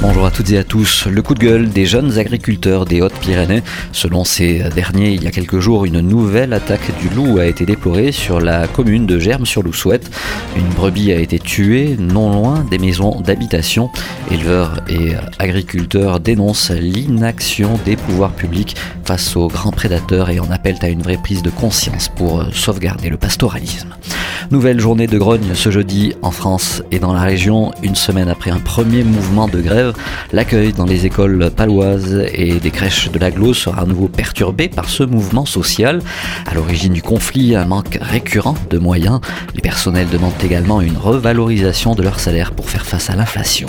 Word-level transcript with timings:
Bonjour 0.00 0.26
à 0.26 0.30
toutes 0.30 0.52
et 0.52 0.58
à 0.58 0.62
tous. 0.62 1.06
Le 1.06 1.22
coup 1.22 1.34
de 1.34 1.40
gueule 1.40 1.70
des 1.70 1.84
jeunes 1.84 2.18
agriculteurs 2.18 2.84
des 2.84 3.02
Hautes-Pyrénées. 3.02 3.64
Selon 3.90 4.22
ces 4.22 4.60
derniers, 4.72 5.10
il 5.10 5.24
y 5.24 5.26
a 5.26 5.32
quelques 5.32 5.58
jours, 5.58 5.86
une 5.86 6.00
nouvelle 6.00 6.52
attaque 6.52 6.96
du 7.00 7.08
loup 7.08 7.38
a 7.40 7.46
été 7.46 7.66
déplorée 7.66 8.12
sur 8.12 8.40
la 8.40 8.68
commune 8.68 9.06
de 9.06 9.18
Germes-sur-Lousouette. 9.18 10.08
Une 10.56 10.68
brebis 10.68 11.12
a 11.12 11.18
été 11.18 11.40
tuée 11.40 11.96
non 11.98 12.32
loin 12.32 12.64
des 12.70 12.78
maisons 12.78 13.20
d'habitation. 13.20 13.90
Éleveurs 14.30 14.76
et 14.88 15.14
agriculteurs 15.40 16.20
dénoncent 16.20 16.70
l'inaction 16.70 17.80
des 17.84 17.96
pouvoirs 17.96 18.32
publics 18.32 18.76
face 19.04 19.34
aux 19.34 19.48
grands 19.48 19.72
prédateurs 19.72 20.30
et 20.30 20.38
en 20.38 20.48
appellent 20.52 20.78
à 20.82 20.88
une 20.88 21.02
vraie 21.02 21.16
prise 21.16 21.42
de 21.42 21.50
conscience 21.50 22.08
pour 22.08 22.44
sauvegarder 22.52 23.08
le 23.08 23.16
pastoralisme. 23.16 23.96
Nouvelle 24.50 24.80
journée 24.80 25.06
de 25.06 25.18
grogne 25.18 25.54
ce 25.54 25.70
jeudi 25.70 26.14
en 26.22 26.30
France 26.30 26.82
et 26.90 26.98
dans 26.98 27.12
la 27.12 27.22
région, 27.22 27.72
une 27.82 27.94
semaine 27.94 28.28
après 28.28 28.50
un 28.50 28.58
premier 28.58 29.02
mouvement 29.02 29.48
de 29.48 29.60
grève. 29.60 29.92
L'accueil 30.32 30.72
dans 30.72 30.86
les 30.86 31.06
écoles 31.06 31.50
paloises 31.54 32.26
et 32.32 32.54
des 32.54 32.70
crèches 32.70 33.10
de 33.10 33.18
l'aglo 33.18 33.52
sera 33.52 33.82
à 33.82 33.84
nouveau 33.84 34.08
perturbé 34.08 34.68
par 34.68 34.88
ce 34.88 35.02
mouvement 35.02 35.44
social. 35.44 36.00
À 36.46 36.54
l'origine 36.54 36.92
du 36.92 37.02
conflit, 37.02 37.56
un 37.56 37.66
manque 37.66 37.98
récurrent 38.00 38.56
de 38.70 38.78
moyens. 38.78 39.20
Les 39.54 39.60
personnels 39.60 40.08
demandent 40.08 40.32
également 40.42 40.80
une 40.80 40.96
revalorisation 40.96 41.94
de 41.94 42.02
leur 42.02 42.20
salaire 42.20 42.52
pour 42.52 42.70
faire 42.70 42.86
face 42.86 43.10
à 43.10 43.16
l'inflation. 43.16 43.68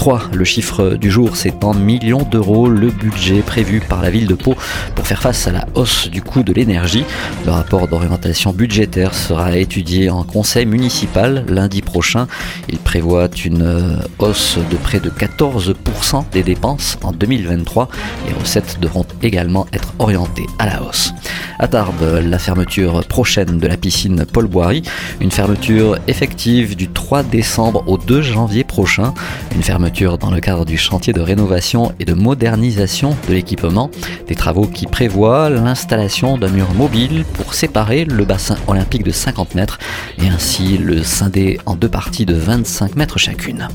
3. 0.00 0.30
Le 0.32 0.46
chiffre 0.46 0.96
du 0.96 1.10
jour, 1.10 1.36
c'est 1.36 1.62
en 1.62 1.74
millions 1.74 2.22
d'euros 2.22 2.68
le 2.68 2.88
budget 2.88 3.42
prévu 3.42 3.80
par 3.86 4.00
la 4.00 4.08
ville 4.08 4.26
de 4.26 4.32
Pau 4.32 4.56
pour 4.94 5.06
faire 5.06 5.20
face 5.20 5.46
à 5.46 5.52
la 5.52 5.66
hausse 5.74 6.08
du 6.08 6.22
coût 6.22 6.42
de 6.42 6.54
l'énergie. 6.54 7.04
Le 7.44 7.52
rapport 7.52 7.86
d'orientation 7.86 8.54
budgétaire 8.54 9.12
sera 9.12 9.58
étudié 9.58 10.08
en 10.08 10.22
conseil 10.22 10.64
municipal 10.64 11.44
lundi 11.50 11.82
prochain. 11.82 12.28
Il 12.70 12.78
prévoit 12.78 13.28
une 13.44 13.60
euh, 13.60 13.96
hausse 14.18 14.56
de 14.70 14.76
près 14.78 15.00
de 15.00 15.10
14% 15.10 16.24
des 16.32 16.44
dépenses 16.44 16.96
en 17.02 17.12
2023. 17.12 17.90
Les 18.26 18.32
recettes 18.32 18.78
devront 18.80 19.04
également 19.22 19.66
être 19.74 19.92
orientées 19.98 20.46
à 20.58 20.64
la 20.64 20.82
hausse. 20.82 21.12
À 21.58 21.68
Tarbes, 21.68 22.22
la 22.24 22.38
fermeture 22.38 23.04
prochaine 23.04 23.58
de 23.58 23.66
la 23.66 23.76
piscine 23.76 24.24
Paul 24.24 24.46
Boiry, 24.46 24.82
une 25.20 25.30
fermeture 25.30 25.98
effective 26.08 26.74
du 26.74 26.88
3 26.88 27.22
décembre 27.22 27.84
au 27.86 27.98
2 27.98 28.22
janvier 28.22 28.64
prochain, 28.64 29.12
une 29.54 29.62
fermeture 29.62 30.18
dans 30.18 30.30
le 30.30 30.40
cadre 30.40 30.64
du 30.64 30.76
chantier 30.76 31.12
de 31.12 31.20
rénovation 31.20 31.92
et 31.98 32.04
de 32.04 32.14
modernisation 32.14 33.16
de 33.28 33.34
l'équipement, 33.34 33.90
des 34.26 34.34
travaux 34.34 34.66
qui 34.66 34.86
prévoient 34.86 35.50
l'installation 35.50 36.38
d'un 36.38 36.48
mur 36.48 36.72
mobile 36.74 37.24
pour 37.34 37.54
séparer 37.54 38.04
le 38.04 38.24
bassin 38.24 38.56
olympique 38.66 39.04
de 39.04 39.10
50 39.10 39.54
mètres 39.54 39.78
et 40.22 40.28
ainsi 40.28 40.78
le 40.78 41.02
scinder 41.02 41.58
en 41.66 41.74
deux 41.74 41.88
parties 41.88 42.26
de 42.26 42.34
25 42.34 42.96
mètres 42.96 43.18
chacune. 43.18 43.68